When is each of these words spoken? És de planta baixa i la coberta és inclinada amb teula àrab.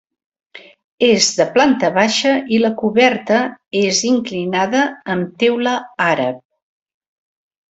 És 1.07 1.27
de 1.41 1.45
planta 1.57 1.91
baixa 1.97 2.31
i 2.57 2.59
la 2.63 2.71
coberta 2.79 3.37
és 3.83 4.01
inclinada 4.13 4.83
amb 5.17 5.37
teula 5.45 5.77
àrab. 6.11 6.43